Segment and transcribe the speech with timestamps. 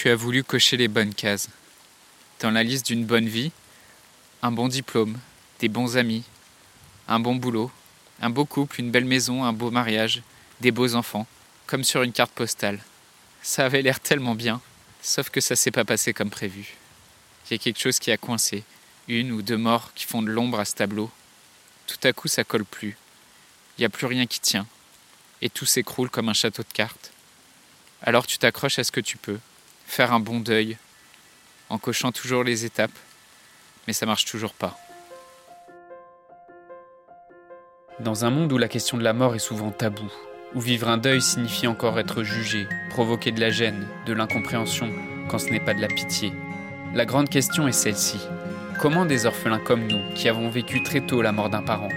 [0.00, 1.50] tu as voulu cocher les bonnes cases.
[2.40, 3.52] Dans la liste d'une bonne vie,
[4.40, 5.18] un bon diplôme,
[5.58, 6.24] des bons amis,
[7.06, 7.70] un bon boulot,
[8.22, 10.22] un beau couple, une belle maison, un beau mariage,
[10.62, 11.26] des beaux enfants,
[11.66, 12.82] comme sur une carte postale.
[13.42, 14.62] Ça avait l'air tellement bien,
[15.02, 16.76] sauf que ça s'est pas passé comme prévu.
[17.44, 18.64] Il y a quelque chose qui a coincé,
[19.06, 21.10] une ou deux morts qui font de l'ombre à ce tableau.
[21.86, 22.96] Tout à coup, ça colle plus.
[23.76, 24.66] Il n'y a plus rien qui tient,
[25.42, 27.12] et tout s'écroule comme un château de cartes.
[28.00, 29.38] Alors tu t'accroches à ce que tu peux,
[29.90, 30.76] faire un bon deuil,
[31.68, 32.96] en cochant toujours les étapes,
[33.86, 34.78] mais ça marche toujours pas.
[37.98, 40.12] Dans un monde où la question de la mort est souvent taboue,
[40.54, 44.88] où vivre un deuil signifie encore être jugé, provoquer de la gêne, de l'incompréhension,
[45.28, 46.32] quand ce n'est pas de la pitié,
[46.94, 48.20] la grande question est celle-ci.
[48.80, 51.90] Comment des orphelins comme nous, qui avons vécu très tôt la mort d'un parent,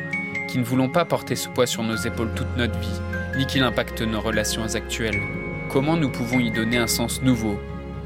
[0.49, 3.01] qui ne voulons pas porter ce poids sur nos épaules toute notre vie,
[3.37, 5.21] ni qu'il impacte nos relations actuelles,
[5.69, 7.59] comment nous pouvons y donner un sens nouveau,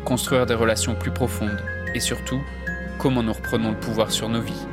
[0.07, 1.61] construire des relations plus profondes,
[1.93, 2.41] et surtout,
[2.97, 4.65] comment nous reprenons le pouvoir sur nos vies.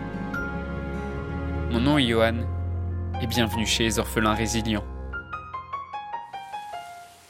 [1.72, 2.36] Mon nom est Johan,
[3.20, 4.84] et bienvenue chez les orphelins résilients.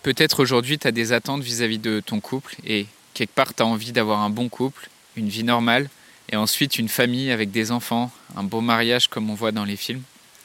[0.02, 3.66] Peut-être aujourd'hui tu as des attentes vis-à-vis de ton couple, et quelque part tu as
[3.66, 5.88] envie d'avoir un bon couple, une vie normale,
[6.28, 9.76] et ensuite une famille avec des enfants, un beau mariage comme on voit dans les
[9.76, 10.02] films.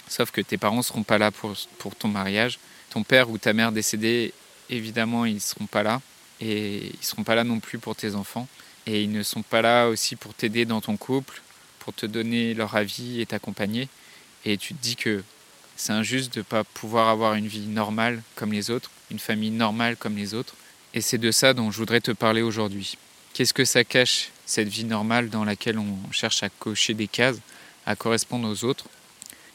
[0.08, 2.58] Sauf que tes parents ne seront pas là pour, pour ton mariage.
[2.90, 4.34] Ton père ou ta mère décédés,
[4.70, 6.00] évidemment, ils ne seront pas là.
[6.42, 8.48] Et ils ne seront pas là non plus pour tes enfants.
[8.86, 11.42] Et ils ne sont pas là aussi pour t'aider dans ton couple,
[11.80, 13.88] pour te donner leur avis et t'accompagner.
[14.46, 15.24] Et tu te dis que
[15.76, 19.52] c'est injuste de ne pas pouvoir avoir une vie normale comme les autres, une famille
[19.52, 20.56] normale comme les autres.
[20.94, 22.98] Et c'est de ça dont je voudrais te parler aujourd'hui.
[23.34, 27.38] Qu'est-ce que ça cache, cette vie normale dans laquelle on cherche à cocher des cases,
[27.86, 28.86] à correspondre aux autres?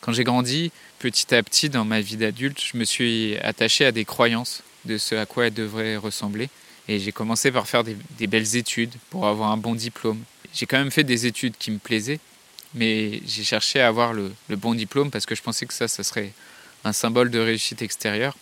[0.00, 3.92] Quand j'ai grandi, petit à petit dans ma vie d'adulte, je me suis attaché à
[3.92, 6.48] des croyances de ce à quoi elles devraient ressembler.
[6.88, 10.22] Et j'ai commencé par faire des, belles études pour avoir un bon diplôme.
[10.52, 12.20] J'ai quand même fait des études qui me plaisaient,
[12.74, 16.02] mais j'ai cherché à avoir le, bon diplôme parce que je pensais que ça, ça
[16.02, 16.32] serait
[16.84, 18.36] un symbole de réussite extérieure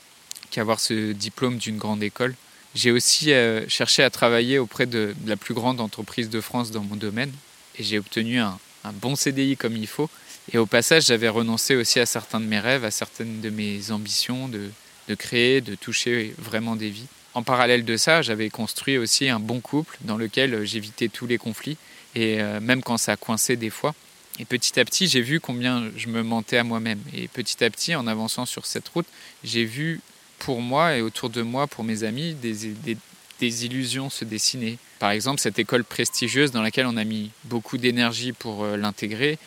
[0.51, 2.35] qu'avoir ce diplôme d'une grande école.
[2.75, 6.83] J'ai aussi euh, cherché à travailler auprès de, la plus grande entreprise de France dans
[6.83, 7.33] mon domaine
[7.79, 8.59] et j'ai obtenu un,
[8.95, 10.11] bon CDI comme il faut.
[10.53, 13.93] Et au passage, j'avais renoncé aussi à certains de mes rêves, à certaines de mes
[13.93, 17.07] ambitions de créer, de toucher vraiment des vies.
[17.35, 21.39] En parallèle de ça, j'avais construit aussi un bon couple dans lequel j'évitais tous les
[21.39, 21.79] conflits
[22.15, 23.95] et euh, même quand ça coinçait des fois.
[24.39, 27.01] Et petit à petit, j'ai vu combien je me mentais à moi-même.
[27.15, 29.07] Et petit à petit, en avançant sur cette route,
[29.45, 30.01] j'ai vu
[30.39, 34.79] pour moi et autour de moi, pour mes amis, des, des, illusions se dessiner.
[34.99, 39.39] Par exemple, cette école prestigieuse dans laquelle on a mis beaucoup d'énergie pour euh, l'intégrer,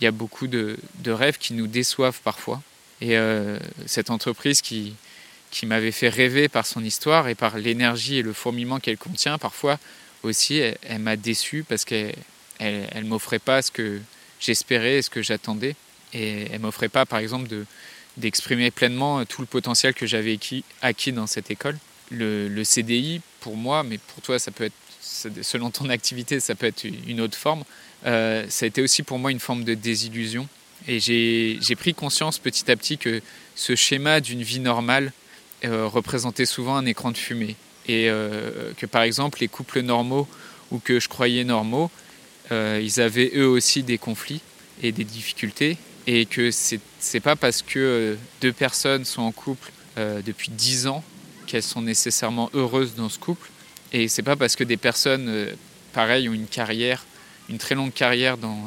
[0.00, 2.62] il y a beaucoup de, de, rêves qui nous déçoivent parfois.
[3.00, 4.94] Et euh, cette entreprise qui,
[5.50, 9.38] qui m'avait fait rêver par son histoire et par l'énergie et le fourmillement qu'elle contient,
[9.38, 9.78] parfois
[10.22, 12.14] aussi, elle, m'a déçu parce qu'elle
[12.58, 14.00] elle, m'offrait pas ce que
[14.40, 15.74] j'espérais et ce que j'attendais.
[16.12, 17.64] Et elle m'offrait pas, par exemple, de,
[18.16, 20.38] d'exprimer pleinement tout le potentiel que j'avais
[20.82, 21.78] acquis, dans cette école.
[22.10, 24.74] Le, CDI, pour moi, mais pour toi, ça peut être,
[25.42, 27.64] selon ton activité, ça peut être une autre forme,
[28.06, 30.48] euh, ça a été aussi pour moi une forme de désillusion.
[30.86, 33.20] Et j'ai pris conscience petit à petit que
[33.54, 35.12] ce schéma d'une vie normale
[35.64, 37.56] représentait souvent un écran de fumée.
[37.86, 40.28] Et euh, que par exemple, les couples normaux
[40.70, 41.90] ou que je croyais normaux,
[42.50, 44.40] ils avaient eux aussi des conflits
[44.82, 45.76] et des difficultés
[46.06, 50.86] et que c'est pas parce que euh, deux personnes sont en couple euh, depuis dix
[50.86, 51.04] ans
[51.46, 53.50] qu'elles sont nécessairement heureuses dans ce couple
[53.92, 55.52] et c'est pas parce que des personnes euh,
[55.92, 57.04] pareilles ont une carrière
[57.50, 58.58] une très longue carrière dans,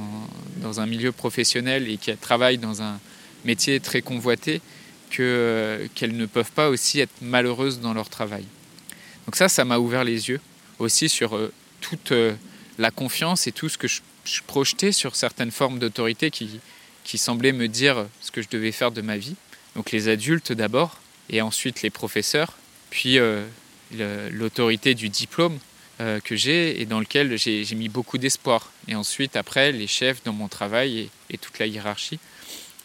[0.57, 3.00] dans un milieu professionnel et qui travaillent dans un
[3.44, 4.62] métier très convoité
[5.11, 8.45] que qu'elles ne peuvent pas aussi être malheureuses dans leur travail.
[9.25, 10.39] Donc ça, ça m'a ouvert les yeux
[10.79, 11.38] aussi sur
[11.81, 12.13] toute
[12.79, 16.59] la confiance et tout ce que je, je projetais sur certaines formes d'autorité qui,
[17.03, 19.35] qui semblaient me dire ce que je devais faire de ma vie.
[19.75, 20.97] Donc les adultes d'abord,
[21.29, 22.57] et ensuite les professeurs,
[22.89, 23.44] puis euh,
[24.31, 25.57] l'autorité du diplôme
[26.00, 28.71] euh, que j'ai et dans lequel j'ai mis beaucoup d'espoir.
[28.88, 32.19] Et ensuite, après, les chefs dans mon travail et, toute la hiérarchie.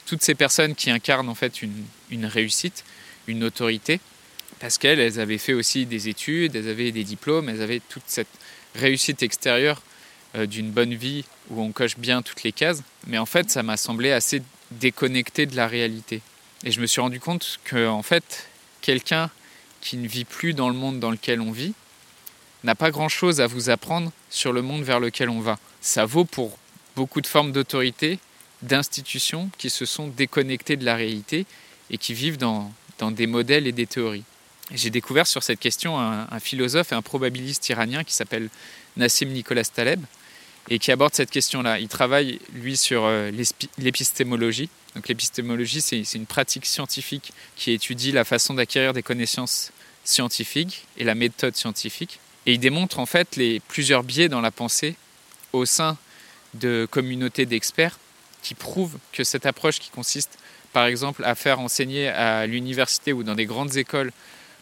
[0.07, 2.85] Toutes ces personnes qui incarnent en fait une, réussite,
[3.27, 4.01] une autorité,
[4.61, 8.05] parce qu'elles elles avaient fait aussi des études, elles avaient des diplômes, elles avaient toute
[8.07, 8.29] cette
[8.75, 9.83] réussite extérieure
[10.37, 13.63] euh, d'une bonne vie où on coche bien toutes les cases, mais en fait ça
[13.63, 16.23] m'a semblé assez déconnecté de la réalité.
[16.65, 18.49] Et je me suis rendu compte que en fait
[18.81, 19.31] quelqu'un
[19.81, 21.75] qui ne vit plus dans le monde dans lequel on vit
[22.65, 25.59] n'a pas grand-chose à vous apprendre sur le monde vers lequel on va.
[25.81, 26.59] Ça vaut pour
[26.97, 28.19] beaucoup de formes d'autorité,
[28.63, 31.47] d'institutions qui se sont déconnectées de la réalité
[31.91, 34.25] et qui vivent dans, dans des modèles et des théories.
[34.73, 38.49] J'ai découvert sur cette question un, philosophe et un probabiliste iranien qui s'appelle
[38.97, 40.05] Nassim Nicolas Taleb
[40.69, 41.79] et qui aborde cette question-là.
[41.79, 43.31] Il travaille, lui, sur euh,
[43.79, 44.69] l'épistémologie.
[44.97, 49.71] Donc l'épistémologie, c'est une pratique scientifique qui étudie la façon d'acquérir des connaissances
[50.03, 52.19] scientifiques et la méthode scientifique.
[52.47, 54.97] Et il démontre en fait les plusieurs biais dans la pensée
[55.53, 55.97] au sein
[56.55, 57.99] de communautés d'experts
[58.47, 60.39] qui prouvent que cette approche qui consiste
[60.73, 64.13] par exemple à faire enseigner à l'université ou dans des grandes écoles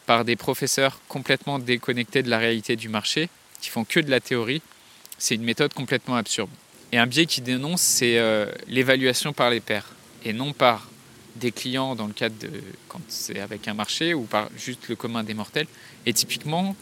[0.07, 3.29] par des professeurs complètement déconnectés de la réalité du marché,
[3.61, 4.63] qui font que de la théorie,
[5.19, 6.51] c'est une méthode complètement absurde.
[6.93, 9.89] Et un biais qui dénonce, c'est euh, l'évaluation par les pairs,
[10.25, 10.89] et non par
[11.37, 12.51] des clients dans le cadre de
[12.89, 15.67] quand c'est avec un marché ou par juste le commun des mortels.
[16.07, 16.75] Et typiquement,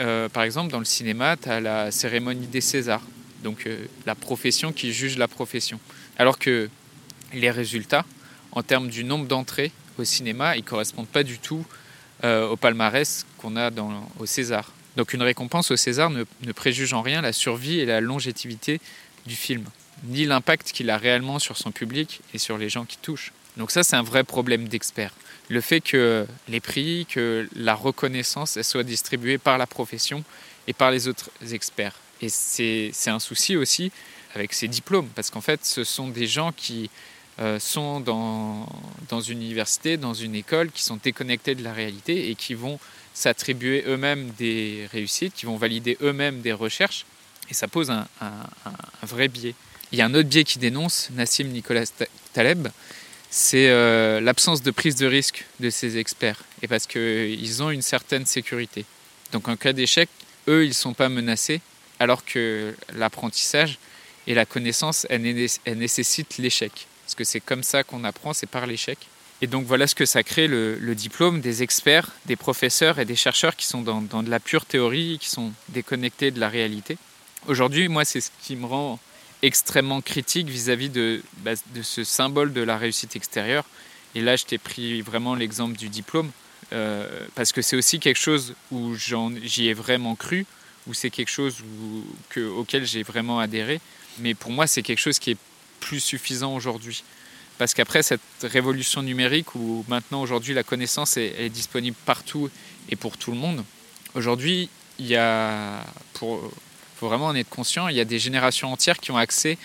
[0.00, 3.02] euh, par exemple, dans le cinéma, tu as la cérémonie des Césars,
[3.42, 5.80] donc euh, la profession qui juge la profession.
[6.18, 6.68] Alors que
[7.32, 8.04] les résultats,
[8.52, 11.64] en termes du nombre d'entrées au cinéma, ils ne correspondent pas du tout
[12.22, 13.70] au palmarès qu'on a
[14.18, 14.72] au César.
[14.96, 18.80] Donc une récompense au César ne, préjuge en rien la survie et la longévité
[19.26, 19.64] du film,
[20.04, 23.32] ni l'impact qu'il a réellement sur son public et sur les gens qui touchent.
[23.56, 25.12] Donc ça, c'est un vrai problème d'expert.
[25.48, 30.24] Le fait que les prix, que la reconnaissance, elle soit distribuée par la profession
[30.66, 31.94] et par les autres experts.
[32.22, 33.92] Et c'est un souci aussi
[34.36, 36.90] avec ces diplômes, parce qu'en fait, ce sont des gens qui
[37.40, 38.68] euh, sont dans,
[39.20, 42.78] une université, dans une école, qui sont déconnectés de la réalité et qui vont
[43.14, 47.06] s'attribuer eux-mêmes des réussites, qui vont valider eux-mêmes des recherches,
[47.50, 48.06] et ça pose un,
[49.02, 49.54] vrai biais.
[49.92, 51.86] Il y a un autre biais qui dénonce Nassim Nicolas
[52.34, 52.68] Taleb,
[53.30, 57.82] c'est euh, l'absence de prise de risque de ces experts, et parce qu'ils ont une
[57.82, 58.84] certaine sécurité.
[59.32, 60.10] Donc en cas d'échec,
[60.48, 61.62] eux, ils ne sont pas menacés,
[61.98, 63.78] alors que l'apprentissage
[64.26, 66.86] et la connaissance, elles, nécessitent l'échec.
[67.04, 68.98] Parce que c'est comme ça qu'on apprend, c'est par l'échec.
[69.42, 73.16] Et donc voilà ce que ça crée le, diplôme des experts, des professeurs et des
[73.16, 76.96] chercheurs qui sont dans, de la pure théorie, qui sont déconnectés de la réalité.
[77.46, 78.98] Aujourd'hui, moi, c'est ce qui me rend
[79.42, 81.52] extrêmement critique vis-à-vis de, bah,
[81.82, 83.64] ce symbole de la réussite extérieure.
[84.14, 86.30] Et là, je t'ai pris vraiment l'exemple du diplôme,
[86.72, 90.46] euh, parce que c'est aussi quelque chose où j'y ai vraiment cru,
[90.86, 91.56] où c'est quelque chose
[92.28, 93.80] que, auquel j'ai vraiment adhéré.
[94.18, 95.36] Mais pour moi, c'est quelque chose qui est
[95.80, 97.02] plus suffisant aujourd'hui.
[97.58, 102.50] Parce qu'après cette révolution numérique où maintenant aujourd'hui la connaissance est, disponible partout
[102.90, 103.64] et pour tout le monde,
[104.14, 104.68] aujourd'hui
[104.98, 106.52] il y a, pour,
[106.96, 109.56] faut vraiment en être conscient, il y a des générations entières qui ont accès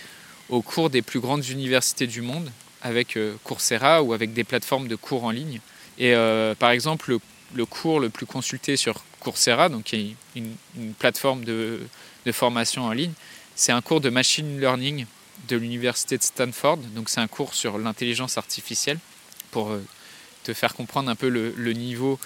[0.50, 2.52] aux cours des plus grandes universités du monde
[2.82, 5.60] avec euh, Coursera ou avec des plateformes de cours en ligne.
[5.98, 7.18] Et euh, par exemple,
[7.54, 11.80] le, cours le plus consulté sur Coursera, donc qui est une, une plateforme de,
[12.32, 13.14] formation en ligne,
[13.56, 15.06] c'est un cours de machine learning
[15.48, 16.78] de l'université de Stanford.
[16.96, 19.00] Donc c'est un cours sur l'intelligence artificielle
[19.52, 19.84] pour euh,
[20.44, 22.20] te faire comprendre un peu le, niveau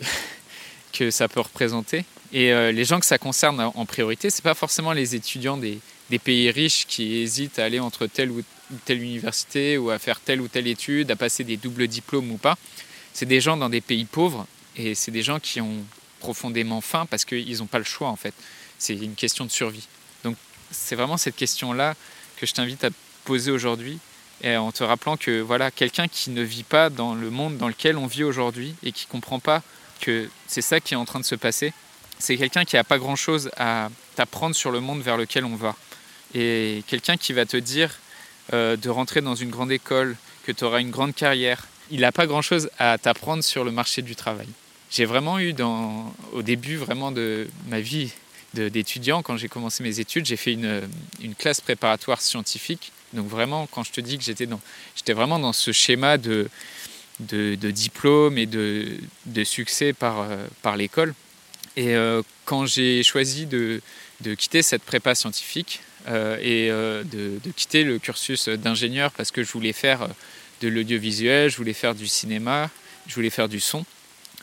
[0.92, 2.04] que ça peut représenter.
[2.32, 5.80] Et euh, les gens que ça concerne en priorité, c'est pas forcément les étudiants des,
[6.24, 8.42] pays riches qui hésitent à aller entre telle ou
[8.84, 12.36] telle université ou à faire telle ou telle étude, à passer des doubles diplômes ou
[12.36, 12.56] pas.
[13.12, 14.46] C'est des gens dans des pays pauvres
[14.76, 15.84] et c'est des gens qui ont
[16.20, 18.34] profondément faim parce qu'ils n'ont pas le choix en fait.
[18.78, 19.88] C'est une question de survie.
[20.22, 20.36] Donc
[20.70, 21.94] c'est vraiment cette question-là
[22.36, 22.90] que je t'invite à
[23.24, 23.98] poser aujourd'hui
[24.44, 27.96] en te rappelant que voilà, quelqu'un qui ne vit pas dans le monde dans lequel
[27.96, 29.62] on vit aujourd'hui et qui comprend pas
[30.00, 31.72] que c'est ça qui est en train de se passer,
[32.18, 35.76] c'est quelqu'un qui n'a pas grand-chose à t'apprendre sur le monde vers lequel on va.
[36.34, 37.98] Et quelqu'un qui va te dire
[38.52, 42.12] euh, de rentrer dans une grande école, que tu auras une grande carrière, il n'a
[42.12, 44.48] pas grand-chose à t'apprendre sur le marché du travail.
[44.90, 45.54] J'ai vraiment eu
[46.32, 48.12] au début vraiment de ma vie
[48.54, 49.22] d'étudiants.
[49.22, 52.92] Quand j'ai commencé mes études, j'ai fait une, classe préparatoire scientifique.
[53.12, 56.48] Donc vraiment, quand je te dis que j'étais vraiment dans ce schéma de,
[57.20, 58.98] diplôme et de,
[59.44, 61.14] succès par, euh, par l'école.
[61.76, 63.80] Et euh, quand j'ai choisi de,
[64.36, 69.72] quitter cette prépa scientifique euh, et de, quitter le cursus d'ingénieur parce que je voulais
[69.72, 70.08] faire
[70.62, 72.70] de l'audiovisuel, je voulais faire du cinéma,
[73.06, 73.84] je voulais faire du son,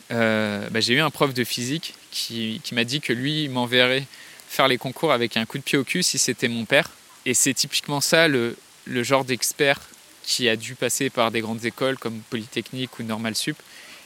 [0.09, 4.05] bah, j'ai eu un prof de physique qui, m'a dit que lui m'enverrait
[4.49, 6.89] faire les concours avec un coup de pied au cul si c'était mon père.
[7.25, 8.55] Et c'est typiquement ça le,
[8.87, 9.79] genre d'expert
[10.23, 13.57] qui a dû passer par des grandes écoles comme Polytechnique ou Normal Sup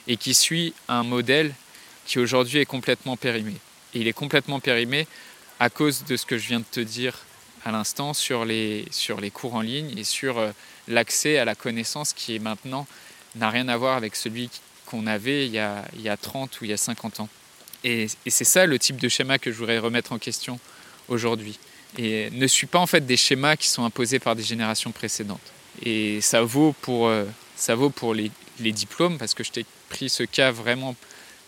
[0.06, 1.54] et qui suit un modèle
[2.06, 3.54] qui aujourd'hui est complètement périmé.
[3.94, 5.06] Et il est complètement périmé
[5.60, 7.18] à cause de ce que je viens de te dire
[7.64, 10.50] à l'instant sur les, sur les cours en ligne et sur euh,
[10.88, 12.86] l'accès à la connaissance qui est maintenant
[13.36, 14.50] n'a rien à voir avec celui
[14.92, 17.28] qu'on avait il y, a, il y a 30 ou il y a 50 ans.
[17.82, 20.60] Et, c'est ça le type de schéma que je voudrais remettre en question
[21.08, 21.58] aujourd'hui.
[21.98, 25.40] Et ne suis pas en fait des schémas qui sont imposés par des générations précédentes.
[25.84, 27.24] Et ça vaut pour, euh,
[27.56, 30.94] ça vaut pour les, diplômes, parce que je t'ai pris ce cas vraiment,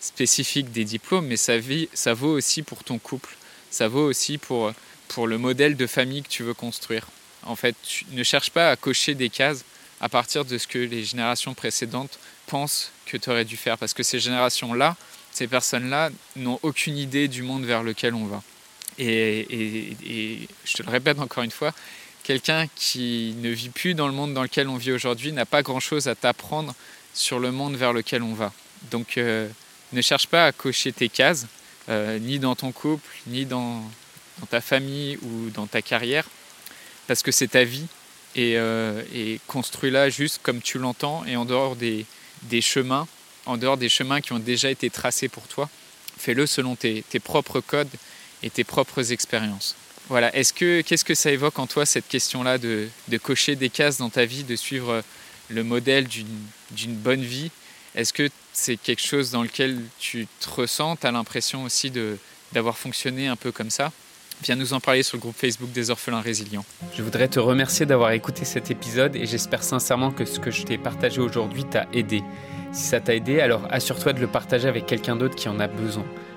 [0.01, 1.55] spécifique des diplômes, mais ça,
[1.93, 3.37] ça vaut aussi pour ton couple.
[3.71, 4.73] Ça vaut aussi pour,
[5.09, 7.07] pour le modèle de famille que tu veux construire.
[7.45, 7.77] En fait,
[8.11, 9.65] ne cherche pas à cocher des cases
[10.01, 13.79] à partir de ce que les générations précédentes pensent que tu aurais dû faire.
[13.79, 14.97] Parce que ces générations-là,
[15.33, 18.43] ces personnes-là n'ont aucune idée du monde vers lequel on va.
[18.99, 21.73] Et, je te le répète encore une fois,
[22.23, 25.63] quelqu'un qui ne vit plus dans le monde dans lequel on vit aujourd'hui n'a pas
[25.63, 26.75] grand-chose à t'apprendre
[27.13, 28.53] sur le monde vers lequel on va.
[28.91, 29.49] Donc euh,
[29.93, 31.47] ne cherche pas à cocher tes cases,
[31.89, 33.83] euh, ni dans ton couple, ni dans,
[34.51, 36.29] ta famille ou dans ta carrière,
[37.07, 37.87] parce que c'est ta vie
[38.37, 39.03] et, euh,
[39.47, 42.07] construis-la juste comme tu l'entends et en dehors des,
[42.61, 43.07] chemins,
[43.47, 45.69] en dehors des chemins qui ont déjà été tracés pour toi.
[46.17, 47.89] Fais-le selon tes, propres codes
[48.43, 49.77] et tes propres expériences.
[50.09, 53.71] Voilà, est-ce que qu'est-ce que ça évoque en toi cette question-là de, de, cocher des
[53.71, 55.03] cases dans ta vie, de suivre
[55.49, 57.51] le modèle d'une bonne vie?
[57.95, 60.97] Est-ce que c'est quelque chose dans lequel tu te ressens?
[60.97, 61.91] Tu as l'impression aussi
[62.53, 63.93] d'avoir fonctionné un peu comme ça?
[64.45, 66.67] Viens nous en parler sur le groupe Facebook des orphelins résilients.
[66.95, 70.65] Je voudrais te remercier d'avoir écouté cet épisode et j'espère sincèrement que ce que je
[70.65, 72.23] t'ai partagé aujourd'hui t'a aidé.
[72.71, 75.67] Si ça t'a aidé, alors assure-toi de le partager avec quelqu'un d'autre qui en a
[75.67, 76.05] besoin.